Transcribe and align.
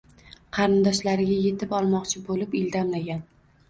Qarindoshlariga 0.57 1.37
yetib 1.43 1.79
olmoqchi 1.83 2.27
bo‘lib 2.27 2.61
ildamlagan 2.65 3.27